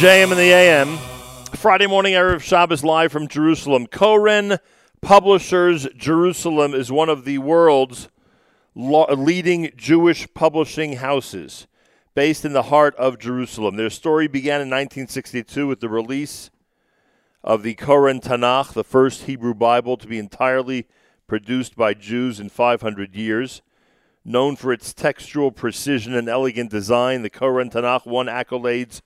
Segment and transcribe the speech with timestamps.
[0.00, 0.96] JM in the AM.
[1.56, 3.86] Friday morning, Erev Shabbos live from Jerusalem.
[3.86, 4.56] Koren
[5.02, 8.08] Publishers Jerusalem is one of the world's
[8.74, 11.66] leading Jewish publishing houses
[12.14, 13.76] based in the heart of Jerusalem.
[13.76, 16.48] Their story began in 1962 with the release
[17.44, 20.88] of the Koren Tanakh, the first Hebrew Bible to be entirely
[21.26, 23.60] produced by Jews in 500 years.
[24.24, 29.02] Known for its textual precision and elegant design, the Koren Tanakh won accolades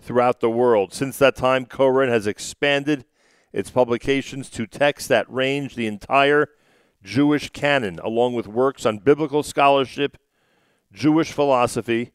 [0.00, 0.92] throughout the world.
[0.92, 3.04] Since that time, Koren has expanded
[3.52, 6.48] its publications to texts that range the entire
[7.02, 10.18] Jewish canon, along with works on biblical scholarship,
[10.92, 12.12] Jewish philosophy,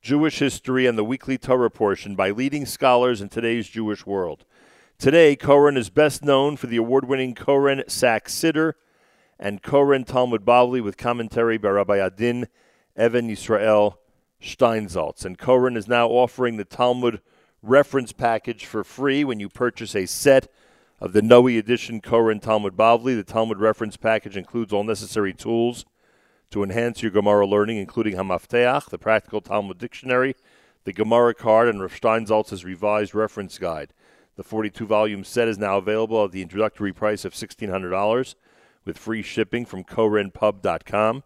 [0.00, 4.44] Jewish history, and the weekly Torah portion by leading scholars in today's Jewish world.
[4.98, 8.74] Today, Koren is best known for the award winning Koren Sacks Siddur
[9.38, 12.48] and Koren Talmud Bavli with commentary by Rabbi Adin
[12.98, 13.96] Even Yisrael
[14.40, 15.24] Steinsaltz.
[15.24, 17.20] And Koren is now offering the Talmud
[17.64, 20.50] reference package for free when you purchase a set
[21.00, 23.16] of the Noe edition Koren Talmud Bavli.
[23.16, 25.84] The Talmud reference package includes all necessary tools
[26.50, 30.36] to enhance your Gemara learning, including Hamafteach, the Practical Talmud Dictionary,
[30.84, 33.92] the Gemara card, and Rav Steinsaltz's revised reference guide.
[34.36, 38.34] The 42 volume set is now available at the introductory price of $1,600
[38.84, 41.22] with free shipping from korenpub.com.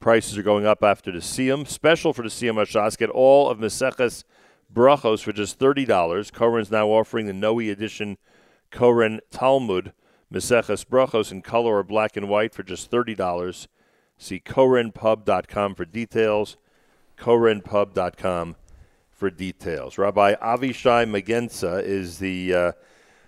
[0.00, 1.66] Prices are going up after the Siyum.
[1.66, 2.96] Special for the Siyum Hashas.
[2.96, 4.24] Get all of Meseches
[4.72, 6.32] Brachos for just $30.
[6.32, 8.18] Koren is now offering the Noe edition
[8.70, 9.92] Koren Talmud
[10.32, 13.66] Meseches Brachos in color or black and white for just $30.
[14.18, 16.56] See korenpub.com for details.
[17.16, 18.56] korenpub.com
[19.10, 19.98] for details.
[19.98, 22.72] Rabbi Avishai Magensa is the uh,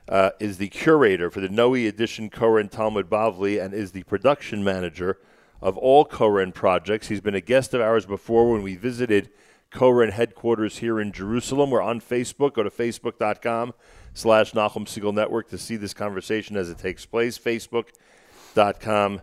[0.08, 4.62] uh, is the curator for the Noe edition Koren Talmud Bavli and is the production
[4.62, 5.18] manager
[5.62, 7.08] of all Koren projects.
[7.08, 9.30] He's been a guest of ours before when we visited
[9.74, 11.70] Koren headquarters here in Jerusalem.
[11.70, 12.54] We're on Facebook.
[12.54, 13.72] Go to facebook.com
[14.14, 17.38] slash Nachum Segal Network to see this conversation as it takes place.
[17.38, 19.22] Facebook.com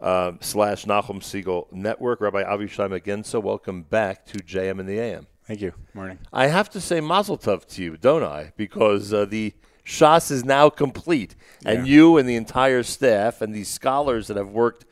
[0.00, 2.20] uh, slash Nachum Segal Network.
[2.20, 5.26] Rabbi Avishai Magensa, welcome back to JM in the AM.
[5.46, 5.72] Thank you.
[5.94, 6.18] Morning.
[6.32, 8.52] I have to say mazel tov to you, don't I?
[8.56, 11.94] Because uh, the Shas is now complete, and Yeah.
[11.94, 14.84] you and the entire staff and these scholars that have worked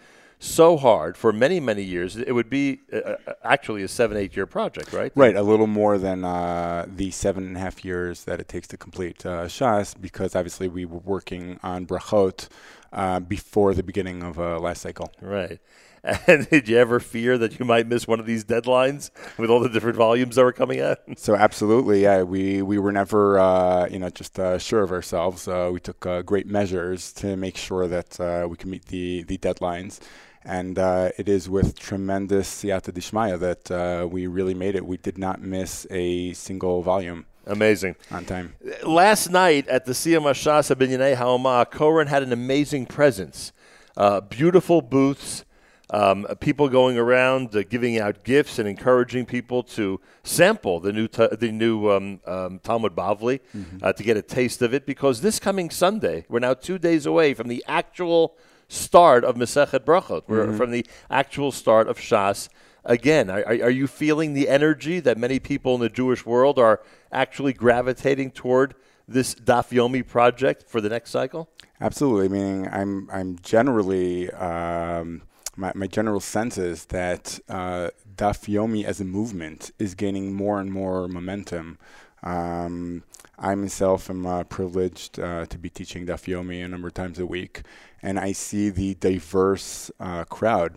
[0.45, 2.17] so hard for many, many years.
[2.17, 2.97] It would be uh,
[3.27, 5.13] uh, actually a seven, eight year project, right?
[5.15, 8.69] Right, a little more than uh, the seven and a half years that it takes
[8.69, 12.49] to complete uh, Shas, because obviously we were working on brachot
[12.93, 15.13] uh, before the beginning of uh, last cycle.
[15.21, 15.61] Right.
[16.27, 19.61] And did you ever fear that you might miss one of these deadlines with all
[19.61, 20.99] the different volumes that were coming out?
[21.17, 25.49] So absolutely, yeah, we, we were never, uh, you know, just uh, sure of ourselves.
[25.49, 29.23] Uh, we took uh, great measures to make sure that uh, we can meet the,
[29.23, 30.01] the deadlines.
[30.45, 34.85] And uh, it is with tremendous siyata dishmaya that uh, we really made it.
[34.85, 37.97] We did not miss a single volume Amazing.
[38.11, 38.55] on time.
[38.83, 43.53] Last night at the Siyum Hashasa Binyanei HaUma, Koren had an amazing presence.
[43.97, 45.45] Uh, beautiful booths,
[45.91, 51.07] um, people going around uh, giving out gifts and encouraging people to sample the new
[51.09, 53.41] ta- the new um, um, Talmud Bavli
[53.83, 54.85] uh, to get a taste of it.
[54.85, 58.37] Because this coming Sunday, we're now two days away from the actual
[58.69, 60.23] start of Masechet Brachot.
[60.27, 62.49] We're from the actual start of Shas.
[62.85, 66.59] Again, are, are are you feeling the energy that many people in the Jewish world
[66.59, 68.75] are actually gravitating toward
[69.09, 71.49] this Daf Yomi project for the next cycle?
[71.81, 72.29] Absolutely.
[72.29, 75.23] Meaning, I'm I'm generally um,
[75.57, 80.61] my my general sense is that uh, Daf Yomi as a movement is gaining more
[80.61, 81.79] and more momentum.
[82.23, 83.03] Um,
[83.39, 87.19] I myself am uh, privileged uh, to be teaching Daf Yomi a number of times
[87.19, 87.63] a week,
[88.05, 90.77] and I see the diverse uh, crowd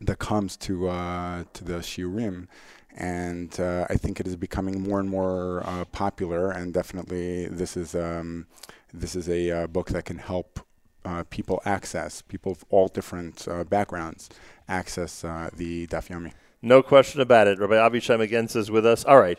[0.00, 2.48] that comes to uh, to the shiurim,
[2.96, 6.50] and uh, I think it is becoming more and more uh, popular.
[6.50, 8.46] And definitely, this is um,
[8.92, 10.58] this is a uh, book that can help
[11.04, 14.28] uh, people access people of all different backgrounds
[14.68, 16.32] access the Daf Yomi.
[16.62, 17.58] No question about it.
[17.60, 19.04] Rabbi Avishai Magensa is with us.
[19.04, 19.38] All right.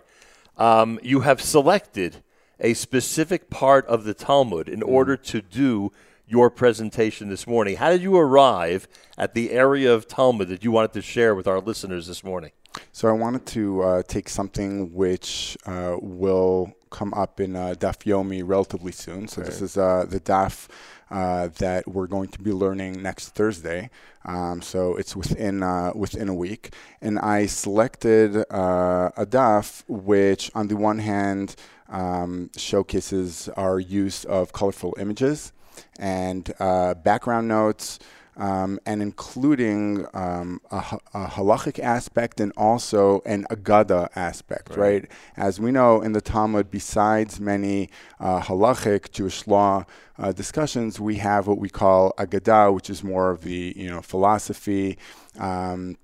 [0.58, 2.24] Um, you have selected
[2.60, 5.92] a specific part of the Talmud in order to do
[6.32, 7.76] your presentation this morning.
[7.76, 8.88] How did you arrive
[9.18, 12.52] at the area of Talmud that you wanted to share with our listeners this morning?
[12.94, 18.06] So I wanted to uh, take something which uh, will come up in uh, Daf
[18.06, 19.28] Yomi relatively soon.
[19.28, 20.70] So this is uh, the Daf
[21.10, 23.90] uh, that we're going to be learning next Thursday.
[24.24, 30.50] Um, so it's within uh, within a week, and I selected uh, a Daf which,
[30.56, 31.56] on the one hand,
[31.90, 35.52] um, showcases our use of colorful images
[36.00, 38.00] and uh, background notes.
[38.38, 44.78] um, and including um, a, a, halachic aspect and also an agada aspect, right.
[44.78, 45.12] right.
[45.36, 47.90] As we know in the Talmud, besides many
[48.20, 49.86] uh, halachic Jewish law
[50.18, 54.02] uh, discussions, we have what we call agada, which is more of the you know
[54.02, 54.98] philosophy.
[55.38, 55.98] Um,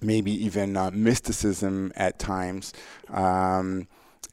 [0.00, 2.72] maybe even uh, mysticism at times.
[3.08, 3.88] Um,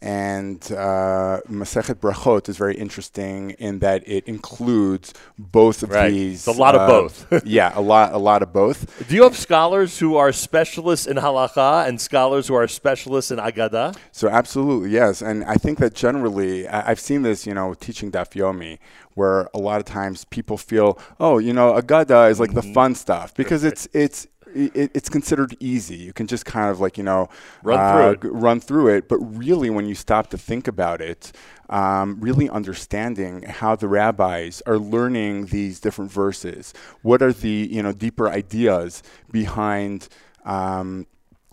[0.06, 6.12] and uh, Masechet Brachot is very interesting in that it includes both of right.
[6.12, 6.48] these.
[6.48, 7.44] It's a lot uh, of both.
[7.46, 9.08] yeah, a lot, a lot of both.
[9.10, 13.40] Do you have scholars who are specialists in halacha and scholars who are specialists in
[13.40, 13.98] agada?
[14.12, 15.24] So absolutely, yes.
[15.24, 18.78] And I think that generally, I- have seen this, you know, teaching Daf Yomi,
[19.16, 22.68] where a lot of times people feel, oh, you know, agada is like mm-hmm.
[22.68, 25.96] the fun stuff because it's it's it, it's considered easy.
[25.96, 27.30] You can just kind of like you know
[27.64, 28.34] run uh, through it.
[28.34, 29.10] run through it.
[29.10, 31.32] But really, when you stop to think about it,
[31.70, 37.84] um, really understanding how the rabbis are learning these different verses, what are the you
[37.84, 40.08] know deeper ideas behind.
[40.44, 41.08] Um,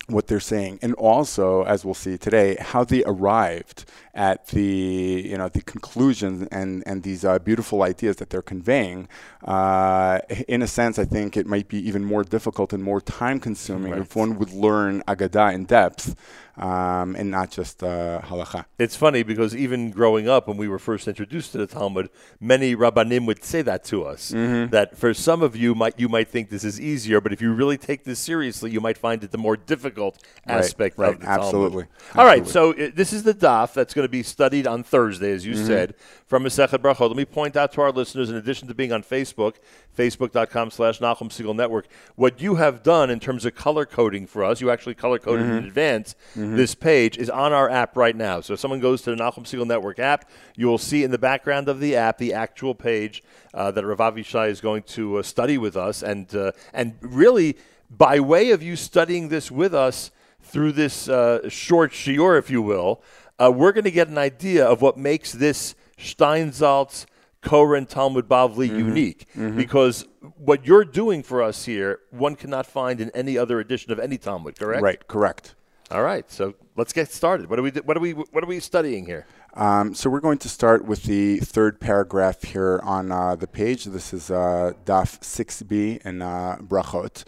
[0.08, 5.38] what they're saying, and also, as we'll see today, how they arrived at the you
[5.38, 9.08] know the conclusions and and these uh, beautiful ideas that they're conveying.
[9.44, 13.40] Uh, in a sense, I think it might be even more difficult and more time
[13.40, 14.00] consuming right.
[14.00, 16.14] if one would learn Agadah in depth
[16.56, 18.66] um, and not just uh, halacha.
[18.78, 22.10] It's funny because even growing up, when we were first introduced to the Talmud,
[22.40, 24.32] many rabbanim would say that to us.
[24.32, 24.70] Mm-hmm.
[24.70, 27.52] That for some of you, might you might think this is easier, but if you
[27.52, 31.28] really take this seriously, you might find it the more difficult aspect right, of the
[31.28, 31.84] Absolutely.
[31.84, 32.16] Talmud.
[32.16, 35.32] All right, so uh, this is the daf that's going to be studied on Thursday,
[35.32, 35.66] as you mm-hmm.
[35.66, 35.94] said,
[36.26, 37.08] from Masechet Brachot.
[37.08, 39.56] Let me point out to our listeners, in addition to being on Facebook,
[39.96, 44.44] facebook.com slash Nachum Segal Network, what you have done in terms of color coding for
[44.44, 45.58] us, you actually color coded mm-hmm.
[45.58, 46.56] in advance mm-hmm.
[46.56, 48.40] this page is on our app right now.
[48.40, 51.18] So if someone goes to the Nachum Segal Network app, you will see in the
[51.18, 53.22] background of the app the actual page
[53.54, 56.02] uh, that Rav Avishai is going to uh, study with us.
[56.02, 57.56] And, uh, and really,
[57.90, 60.10] by way of you studying this with us
[60.42, 63.02] through this uh, short shiur, if you will,
[63.38, 67.06] uh, we're going to get an idea of what makes this Steinsaltz
[67.42, 68.78] Koren Talmud Bavli mm-hmm.
[68.78, 69.56] unique mm-hmm.
[69.56, 70.06] because
[70.36, 74.16] what you're doing for us here, one cannot find in any other edition of any
[74.16, 74.82] Talmud, correct?
[74.82, 75.54] Right, correct.
[75.90, 77.50] All right, so let's get started.
[77.50, 79.26] What are we what are we what are we studying here?
[79.54, 83.84] Um, so we're going to start with the third paragraph here on uh, the page.
[83.84, 87.24] This is uh, Daf 6b in uh, Brachot.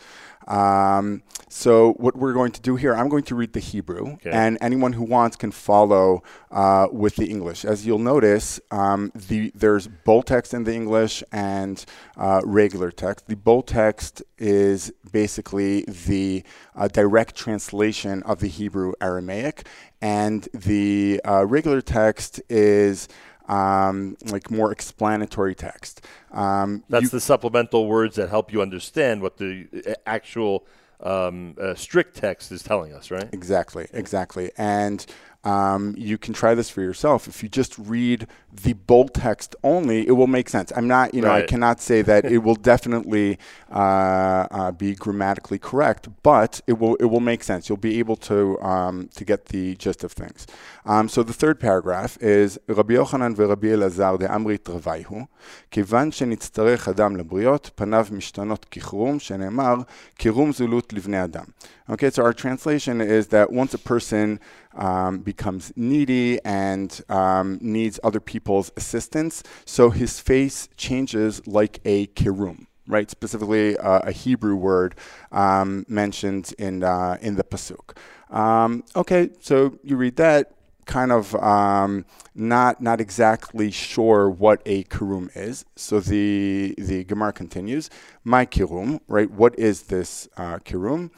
[0.46, 4.30] Um, so what we're going to do here, I'm going to read the Hebrew, okay.
[4.30, 7.64] and anyone who wants can follow uh, with the English.
[7.64, 11.84] As you'll notice, um, the, there's bold text in the English and
[12.16, 13.28] uh, regular text.
[13.28, 16.42] The bold text is basically the
[16.74, 19.66] uh, direct translation of the Hebrew Aramaic,
[20.02, 23.08] and the uh, regular text is
[23.46, 26.06] um, like more explanatory text.
[26.32, 30.66] Um, That's the supplemental words that help you understand what the uh, actual
[31.00, 33.28] um, uh, strict text is telling us, right?
[33.32, 34.50] Exactly, exactly.
[34.56, 35.04] And
[35.43, 37.27] um, you can try this for yourself.
[37.27, 40.73] If you just read the bold text only, it will make sense.
[40.75, 41.43] I'm not, you know, right.
[41.43, 43.39] I cannot say that it will definitely
[43.71, 47.69] uh, uh, be grammatically correct, but it will it will make sense.
[47.69, 50.45] You'll be able to um, to get the gist of things.
[50.85, 55.25] Um, so the third paragraph is רבי יוחנן ורבי אלעזר דאמרי תרוויהו,
[55.71, 59.75] כיוון שנצטרך אדם לבריות, פניו משתנות ככרום, שנאמר,
[60.17, 61.45] כרום זולות לבני אדם.
[61.89, 64.39] Okay, so our translation is that once a person
[64.74, 72.06] um, becomes needy and um, needs other people's assistance, so his face changes like a
[72.08, 73.10] kirum, right?
[73.10, 74.94] Specifically, uh, a Hebrew word
[75.32, 77.96] um, mentioned in uh, in the pasuk.
[78.30, 80.50] Um, okay, so you read that.
[80.86, 82.04] Kind of um,
[82.34, 85.64] not not exactly sure what a kirum is.
[85.76, 87.88] So the the Gemara continues.
[88.22, 89.30] My kirum, right?
[89.30, 91.10] What is this uh, kirum?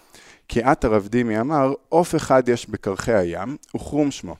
[0.48, 4.36] כי את הרב דימי אמר, עוף אחד יש בקרחי הים, וכרום שמו.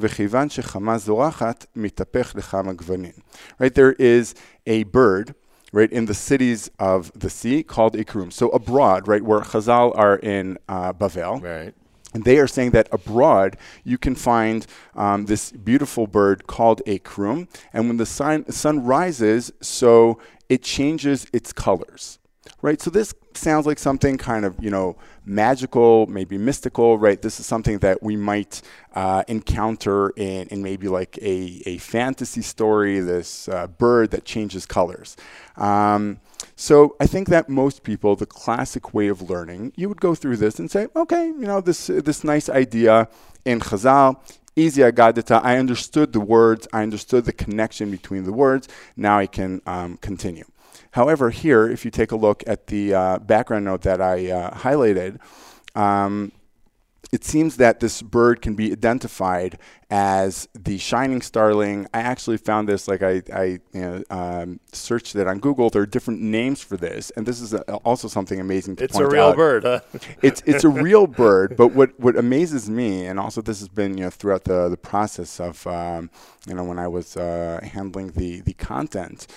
[0.00, 3.12] וכיוון שחמה זורחת, מתהפך לכמה גוונים.
[3.60, 4.34] Right, there is
[4.66, 5.34] a bird,
[5.72, 8.30] right, in the cities of the sea called a krum.
[8.30, 11.42] So abroad, right, where Chazal are in uh, Bavel.
[11.42, 11.74] Right.
[12.14, 16.98] And they are saying that abroad you can find um, this beautiful bird called a
[16.98, 20.18] krum, and when the sun, sun rises, so
[20.50, 22.18] it changes its colors
[22.61, 22.81] right?
[22.81, 27.21] So this sounds like something kind of, you know, magical, maybe mystical, right?
[27.21, 28.61] This is something that we might
[28.95, 34.65] uh, encounter in, in maybe like a, a fantasy story, this uh, bird that changes
[34.65, 35.15] colors.
[35.55, 36.19] Um,
[36.55, 40.37] so I think that most people, the classic way of learning, you would go through
[40.37, 43.07] this and say, okay, you know, this, this nice idea
[43.45, 44.19] in Chazal,
[44.55, 45.39] easy agadita.
[45.43, 46.67] I understood the words.
[46.73, 48.67] I understood the connection between the words.
[48.95, 50.45] Now I can um, continue.
[50.97, 54.49] However, here, if you take a look at the uh, background note that I uh,
[54.49, 55.19] highlighted,
[55.75, 56.31] um,
[57.11, 59.59] it seems that this bird can be identified
[59.91, 61.87] as the shining starling.
[61.93, 65.69] I actually found this, like I, I you know, um, searched it on Google.
[65.69, 68.93] There are different names for this, and this is a, also something amazing to it's
[68.93, 69.07] point out.
[69.07, 69.63] It's a real bird.
[69.63, 69.79] Huh?
[70.23, 73.97] it's it's a real bird, but what what amazes me, and also this has been
[73.97, 76.09] you know throughout the the process of um,
[76.47, 79.27] you know when I was uh, handling the the content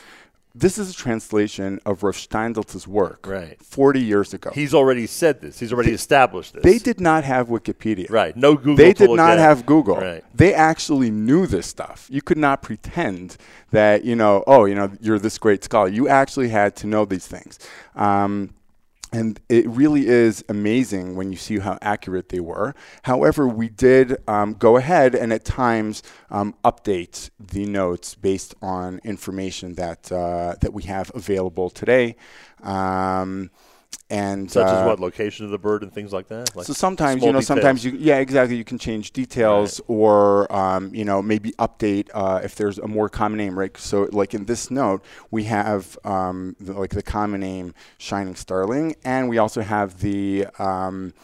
[0.54, 3.62] this is a translation of Rav Steinsaltz's work right.
[3.62, 4.50] 40 years ago.
[4.52, 5.60] He's already said this.
[5.60, 6.62] He's already they, established this.
[6.62, 8.10] They did not have Wikipedia.
[8.10, 8.36] Right.
[8.36, 8.76] No Google.
[8.76, 9.96] They did not have Google.
[9.96, 10.24] Right.
[10.34, 12.06] They actually knew this stuff.
[12.10, 13.36] You could not pretend
[13.70, 15.88] that, you know, oh, you know, you're this great scholar.
[15.88, 17.58] You actually had to know these things.
[17.94, 18.50] Um,
[19.12, 22.74] and it really is amazing when you see how accurate they were.
[23.02, 29.00] However, we did um, go ahead and at times um, update the notes based on
[29.02, 32.16] information that uh, that we have available today.
[32.62, 33.50] Um,
[34.10, 36.54] and such uh, as what location of the bird and things like that.
[36.56, 37.46] Like so sometimes you know, details.
[37.46, 38.56] sometimes you yeah, exactly.
[38.56, 39.94] You can change details right.
[39.94, 43.76] or um, you know maybe update uh, if there's a more common name, right?
[43.76, 48.96] So like in this note, we have um, the, like the common name Shining Starling,
[49.04, 51.14] and we also have the um,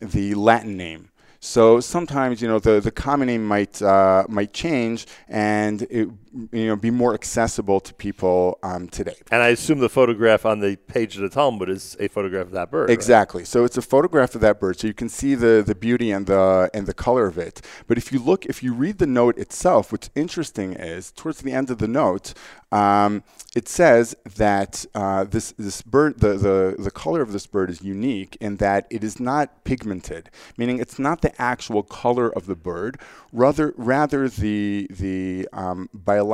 [0.00, 1.10] the Latin name.
[1.40, 6.08] So sometimes you know the, the common name might uh, might change and it
[6.52, 9.16] you know be more accessible to people um, today.
[9.30, 12.52] And I assume the photograph on the page of the Talmud is a photograph of
[12.52, 12.90] that bird.
[12.90, 13.40] Exactly.
[13.40, 13.48] Right?
[13.48, 16.26] So it's a photograph of that bird, so you can see the the beauty and
[16.26, 17.60] the and the color of it.
[17.86, 21.52] But if you look, if you read the note itself, what's interesting is towards the
[21.52, 22.34] end of the note,
[22.72, 23.22] um,
[23.54, 27.82] it says that uh, this this bird, the, the the color of this bird is
[27.82, 32.56] unique in that it is not pigmented, meaning it's not the actual color of the
[32.56, 32.98] bird,
[33.32, 36.25] rather rather the the um, biological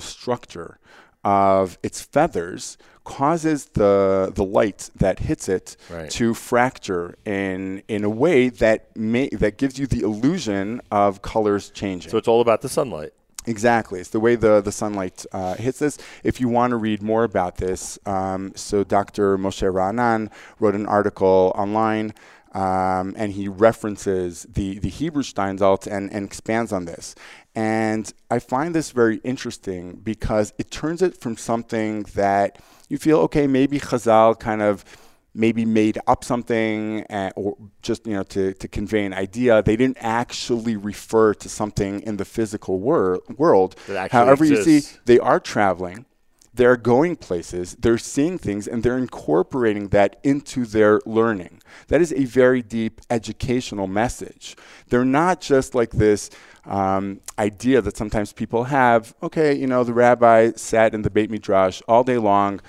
[0.00, 0.78] structure
[1.24, 6.10] of its feathers causes the the light that hits it right.
[6.10, 11.70] to fracture in in a way that may that gives you the illusion of colors
[11.70, 12.10] changing.
[12.10, 13.12] So it's all about the sunlight.
[13.46, 14.00] Exactly.
[14.00, 15.96] It's the way the, the sunlight uh, hits this.
[16.22, 19.38] If you want to read more about this, um, so Dr.
[19.38, 22.12] Moshe Ra'anan wrote an article online
[22.52, 27.14] um, and he references the, the Hebrew Steinsaltz and, and expands on this.
[27.54, 33.18] And I find this very interesting because it turns it from something that you feel,
[33.20, 34.84] okay, maybe Chazal kind of
[35.34, 39.76] maybe made up something uh, or just you know to, to convey an idea they
[39.76, 43.76] didn't actually refer to something in the physical wor- world
[44.10, 44.66] however exists.
[44.66, 46.04] you see they are traveling
[46.52, 51.62] they're going places, they're seeing things, and they're incorporating that into their learning.
[51.88, 54.56] That is a very deep educational message.
[54.88, 56.28] They're not just like this
[56.66, 61.30] um, idea that sometimes people have okay, you know, the rabbi sat in the Beit
[61.30, 62.60] Midrash all day long,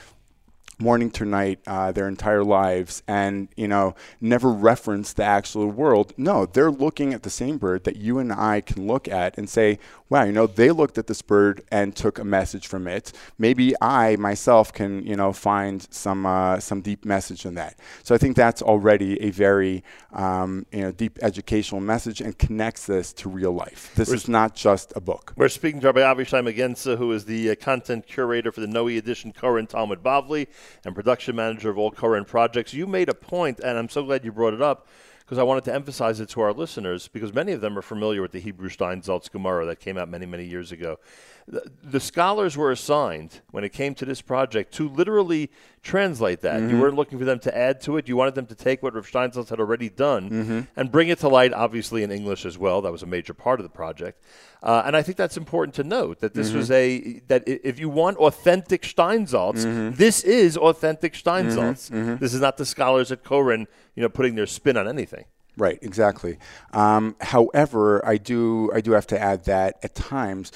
[0.81, 6.13] morning to night uh, their entire lives and you know never reference the actual world.
[6.17, 9.49] No they're looking at the same bird that you and i can look at and
[9.49, 13.13] say wow you know they looked at this bird and took a message from it.
[13.37, 17.77] Maybe i myself can you know find some uh, some deep message in that.
[18.03, 19.83] So i think that's already a very
[20.13, 23.91] um, you know deep educational message and connects this to real life.
[23.95, 25.33] This we're is not just a book.
[25.35, 28.87] We're speaking to rabbi avishai magensa who is the uh, content curator for the noe
[28.87, 30.47] edition koren talmud bavli
[30.85, 32.73] and production manager of all Koren projects.
[32.73, 34.87] You made a point, and I'm so glad you brought it up
[35.31, 38.21] because I wanted to emphasize it to our listeners because many of them are familiar
[38.21, 40.99] with the Hebrew Steinsaltz Gemara that came out many, many years ago.
[41.47, 45.49] The, the, scholars were assigned when it came to this project to literally
[45.83, 46.59] translate that.
[46.59, 46.75] Mm-hmm.
[46.75, 48.09] You weren't looking for them to add to it.
[48.09, 50.59] You wanted them to take what Rav Steinsaltz had already done mm-hmm.
[50.75, 52.81] and bring it to light, obviously in English as well.
[52.81, 54.21] That was a major part of the project.
[54.63, 56.57] Uh, and I think that's important to note that this mm-hmm.
[56.57, 59.95] was a that if you want authentic Steinsaltz, mm-hmm.
[59.95, 61.89] this is authentic Steinsaltz.
[61.89, 61.95] Mm-hmm.
[61.95, 62.15] Mm-hmm.
[62.17, 65.25] This is not the scholars at Koren, you know, putting their spin on anything.
[65.57, 66.37] Right, exactly.
[66.73, 70.51] Um, however, I do I do have to add that at times.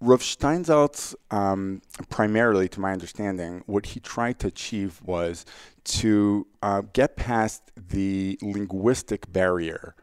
[0.00, 5.44] Rav Steinsaltz, um, primarily to my understanding, what he tried to achieve was
[5.84, 9.96] to uh, get past the linguistic barrier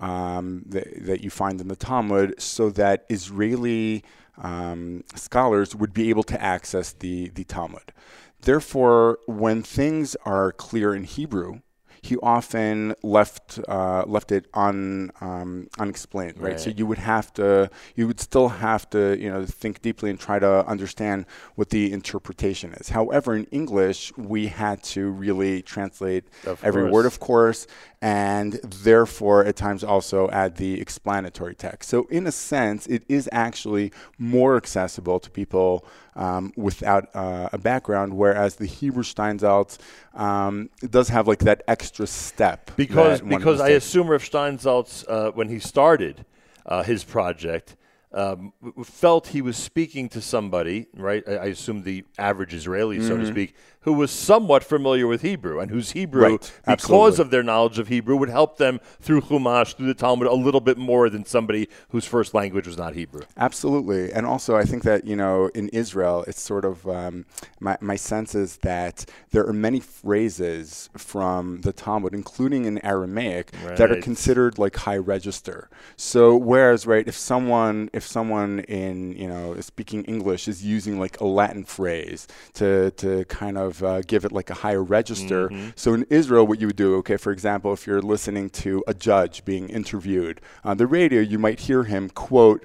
[0.00, 4.02] um, that, that, you find in the Talmud so that Israeli
[4.38, 7.92] um, scholars would be able to access the, the Talmud.
[8.40, 11.60] Therefore, when things are clear in Hebrew,
[12.02, 16.52] he often left uh, left it un, um, unexplained, right?
[16.52, 16.60] right?
[16.60, 20.18] So you would have to, you would still have to, you know, think deeply and
[20.18, 21.26] try to understand
[21.56, 22.88] what the interpretation is.
[22.88, 26.92] However, in English, we had to really translate of every course.
[26.92, 27.66] word, of course,
[28.02, 31.90] and therefore at times also add the explanatory text.
[31.90, 35.84] So in a sense, it is actually more accessible to people
[36.16, 39.78] um, without uh, a background, whereas the Hebrew Steinsaltz
[40.14, 42.70] um, does have like that extra step.
[42.76, 46.24] Because because I assume Rav Steinsaltz, uh, when he started
[46.64, 47.76] uh, his project,
[48.12, 48.52] um,
[48.82, 51.22] felt he was speaking to somebody, right?
[51.28, 53.06] I, I assume the average Israeli, mm-hmm.
[53.06, 53.32] so to mm-hmm.
[53.32, 56.52] speak, who was somewhat familiar with Hebrew and whose Hebrew, right.
[56.66, 60.34] because of their knowledge of Hebrew, would help them through Chumash, through the Talmud, a
[60.34, 63.22] little bit more than somebody whose first language was not Hebrew.
[63.38, 64.12] Absolutely.
[64.12, 67.24] And also, I think that, you know, in Israel, it's sort of um,
[67.58, 73.50] my, my sense is that there are many phrases from the Talmud, including in Aramaic,
[73.64, 73.76] right.
[73.78, 75.70] that are considered like high register.
[75.96, 81.18] So, whereas, right, if someone, if someone in, you know, speaking English is using like
[81.20, 85.48] a Latin phrase to, to kind of of uh, give it like a higher register.
[85.48, 85.70] Mm-hmm.
[85.82, 88.94] So in Israel, what you would do, okay, for example, if you're listening to a
[89.08, 90.36] judge being interviewed
[90.68, 92.62] on the radio, you might hear him quote.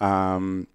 [0.00, 0.66] Um,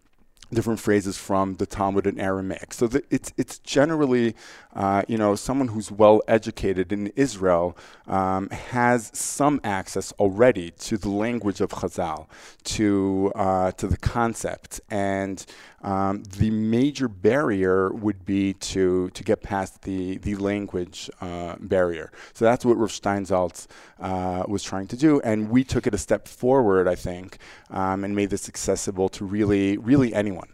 [0.54, 2.74] different phrases from the Talmud in Aramaic.
[2.74, 4.36] So the, it's it's generally,
[4.76, 10.98] uh, you know, someone who's well educated in Israel um, has some access already to
[10.98, 12.28] the language of Chazal,
[12.76, 15.46] to uh, to the concept, and
[15.84, 22.12] um, the major barrier would be to to get past the the language uh, barrier.
[22.34, 23.68] So that's what Rav Steinsaltz
[24.00, 27.38] uh, was trying to do, and we took it a step forward, I think,
[27.70, 30.50] um, and made this accessible to really really anyone.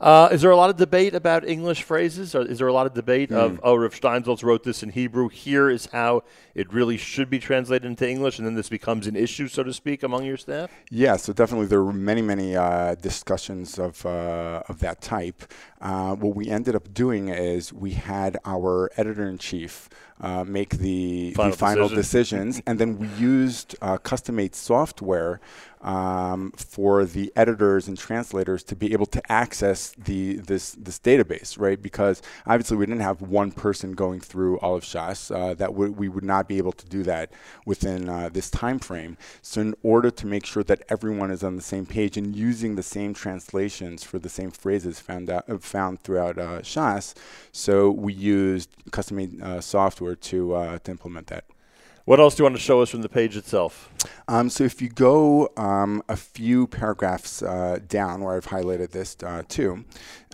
[0.00, 2.34] Uh, is there a lot of debate about English phrases?
[2.34, 3.36] Or is there a lot of debate mm.
[3.36, 5.28] of, oh, Rav Steinsaltz wrote this in Hebrew.
[5.28, 6.22] Here is how
[6.54, 9.72] it really should be translated into English, and then this becomes an issue, so to
[9.72, 10.70] speak, among your staff?
[10.90, 15.42] Yeah, so definitely there were many, many uh, discussions of, uh, of that type.
[15.80, 19.88] Uh, what we ended up doing is we had our editor in chief
[20.20, 22.38] uh, make the final, the final decision.
[22.48, 25.40] decisions, and then we used uh, custom made software
[25.82, 31.58] um, for the editors and translators to be able to access the this this database,
[31.58, 31.80] right?
[31.80, 35.34] Because obviously we didn't have one person going through all of Shas.
[35.34, 37.32] Uh, that we would not be able to do that
[37.64, 39.16] within uh, this time frame.
[39.42, 42.76] So in order to make sure that everyone is on the same page and using
[42.76, 47.14] the same translations for the same phrases found out, uh, found throughout uh, Shas,
[47.52, 51.44] so we used custom-made uh, software to to implement that.
[52.10, 53.88] What else do you want to show us from the page itself?
[54.26, 59.16] Um, so if you go um, a few paragraphs uh, down, where I've highlighted this
[59.24, 59.84] uh, too,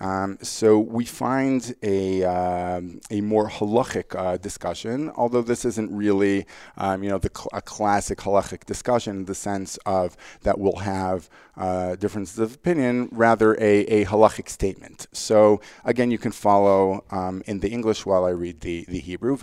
[0.00, 6.46] um, so we find a um, a more halachic uh, discussion, although this isn't really,
[6.78, 10.76] um, you know, the cl- a classic halachic discussion in the sense of that we'll
[10.76, 15.07] have uh, differences of opinion, rather a, a halachic statement.
[15.11, 19.37] So again, you can follow um, in the English while I read the, the Hebrew.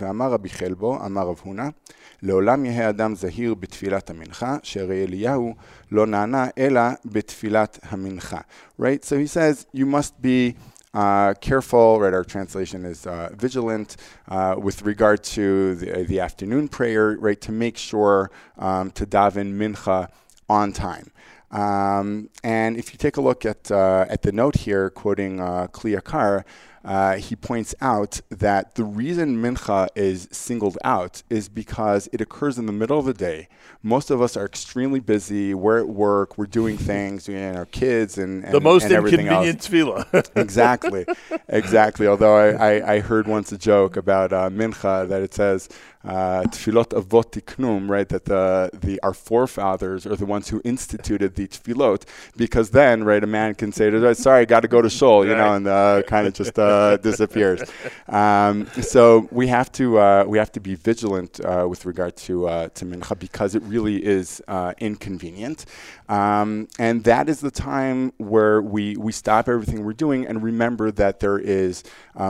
[2.23, 5.53] לעולם יהא אדם זהיר בתפילת המנחה, שהרי אליהו
[5.91, 8.39] לא נענה אלא בתפילת המנחה.
[8.79, 9.05] Right?
[9.05, 10.55] So he says, you must be
[10.93, 12.13] uh, careful, right?
[12.13, 13.95] Our translation is uh, vigilant
[14.27, 17.39] uh, with regard to the, the, afternoon prayer, right?
[17.41, 20.09] To make sure um, to daven mincha
[20.49, 21.11] on time.
[21.54, 25.68] Um, and if you take a look at, uh, at the note here, quoting uh,
[25.68, 26.44] Kli Yakar,
[26.84, 32.58] uh, he points out that the reason mincha is singled out is because it occurs
[32.58, 33.48] in the middle of the day.
[33.82, 35.54] Most of us are extremely busy.
[35.54, 36.36] We're at work.
[36.36, 37.26] We're doing things.
[37.26, 40.30] We have our kids and, and the most and inconvenient tefillah.
[40.36, 41.06] exactly,
[41.48, 42.06] exactly.
[42.06, 45.70] Although I, I, I, heard once a joke about uh, mincha that it says
[46.04, 48.08] tefillot avot tiknum, right?
[48.08, 52.04] That the the our forefathers are the ones who instituted the tefillot,
[52.36, 55.54] because then, right, a man can say, "Sorry, got to go to shul," you know,
[55.54, 57.62] and uh, kind of just uh, disappears.
[58.08, 62.48] Um, so we have to uh, we have to be vigilant uh, with regard to
[62.48, 64.42] uh, to mincha because it really is
[64.78, 65.64] inconvenient,
[66.08, 70.90] um, and that is the time where we we stop everything we're doing and remember
[70.90, 71.82] that there is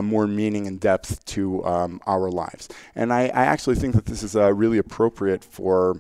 [0.03, 2.69] more meaning and depth to um, our lives.
[2.95, 5.99] And I, I actually actually think that this is uh, really appropriate for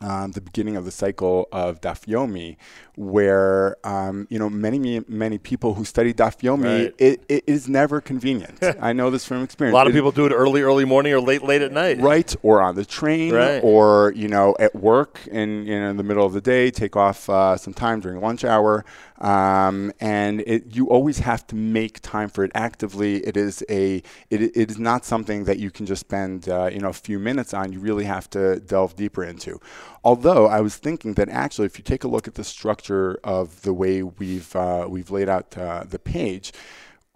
[0.00, 2.56] um, the beginning of the cycle of Dafyomi,
[2.96, 6.94] where um, you know many many people who study Dafyomi, Right.
[6.98, 8.62] it, it is never convenient.
[8.80, 9.72] I know this from experience.
[9.74, 11.98] A lot of It- people do it early, early morning or late, late at night.
[12.00, 13.60] right or on the train Right.
[13.62, 16.96] or you know at work in you know, in the middle of the day take
[16.96, 18.84] off uh, some time during lunch hour
[19.18, 24.02] um, and it, you always have to make time for it actively it is a
[24.30, 27.18] it, it is not something that you can just spend uh, you know a few
[27.18, 29.60] minutes on you really have to delve deeper into
[30.04, 33.62] although I was thinking that actually if you take a look at the structure of
[33.62, 36.52] the way we've uh, we've laid out uh, the page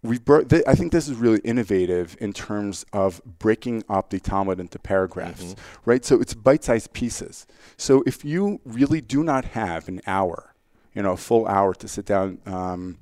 [0.02, 4.20] we've brought th- I think this is really innovative in terms of breaking up the
[4.20, 6.04] Talmud into paragraphs, right?
[6.04, 7.46] So it's bite-sized pieces.
[7.76, 10.49] So if you really do not have an hour,
[10.94, 12.38] you know, a full hour to sit down.
[12.46, 12.98] Um,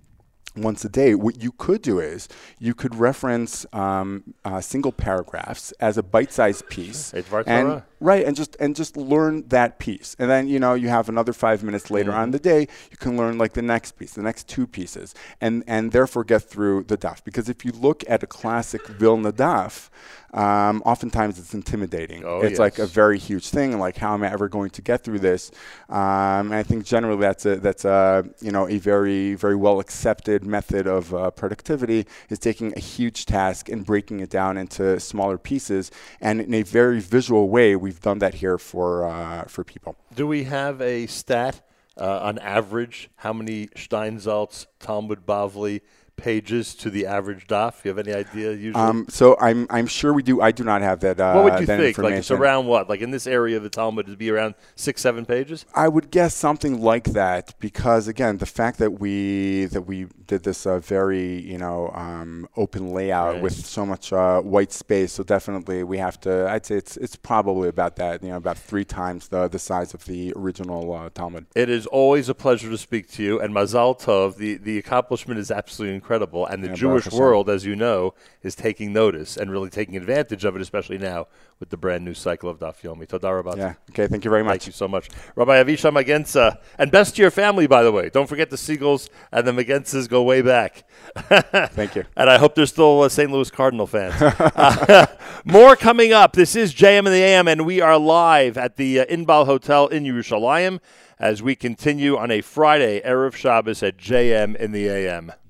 [0.57, 5.73] once a day, what you could do is you could reference um, uh, single paragraphs
[5.79, 7.13] as a bite-sized piece,
[7.47, 7.69] and.
[8.01, 11.33] Right, and just and just learn that piece, and then you know you have another
[11.33, 14.23] five minutes later on in the day, you can learn like the next piece, the
[14.23, 17.25] next two pieces, and and therefore get through the daf.
[17.25, 19.89] Because if you look at a classic Vilna daf,
[20.35, 22.25] um, oftentimes it's intimidating.
[22.25, 24.83] Oh, it's like a very huge thing, and like how am I ever going to
[24.83, 25.51] get through this?
[25.89, 29.81] Um, and I think generally that's a that's a you know a very very well
[29.81, 35.01] accepted method of uh, productivity is taking a huge task and breaking it down into
[35.01, 37.75] smaller pieces, and in a very visual way.
[37.89, 39.97] We've done that here for uh, for people.
[40.15, 43.09] Do we have a stat uh, on average?
[43.17, 45.81] How many Steinsaltz, Talmud Bavli
[46.19, 47.85] pages to the average daf?
[47.85, 48.51] You have any idea?
[48.53, 50.41] Usually, Um, so I'm I'm sure we do.
[50.43, 51.19] I do not have that.
[51.19, 51.97] Uh, what would you think?
[51.97, 52.89] Like it's around what?
[52.89, 55.65] Like in this area of the Talmud, it'd be around six, seven pages.
[55.75, 60.43] I would guess something like that because again, the fact that we that we did
[60.43, 63.43] this uh, very you know um, open layout Right.
[63.43, 66.49] with so much uh, white space, so definitely we have to.
[66.51, 68.23] I'd say it's it's probably about that.
[68.23, 71.47] You know, about three times the the size of the original uh, Talmud.
[71.55, 74.37] It is always a pleasure to speak to you, and Mazal Tov.
[74.37, 78.55] The the accomplishment is absolutely incredible, and the Yeah, Jewish world, as you know, is
[78.55, 81.27] taking notice and really taking advantage of it, especially now
[81.61, 83.07] with the brand new cycle of Daf Yomi.
[83.07, 83.59] Todar Rabbi.
[83.59, 83.75] Yeah.
[83.91, 84.07] Okay.
[84.07, 84.61] Thank you very much.
[84.63, 85.09] Thank you so much.
[85.35, 86.59] Rabbi Avishai Magenza.
[86.79, 88.11] And best to your family, by the way.
[88.11, 90.85] Don't forget the Seagulls and the Magenzas go way back.
[91.17, 92.05] Thank you.
[92.17, 93.31] And I hope they're still uh, St.
[93.31, 94.15] Louis Cardinal fans.
[94.59, 95.07] Uh,
[95.45, 96.33] more coming up.
[96.33, 99.87] This is JM in the AM, and we are live at the uh, Inbal Hotel
[99.87, 100.81] in Yerushalayim
[101.19, 105.33] as we continue on a Friday, Erev Shabbos at JM in the AM.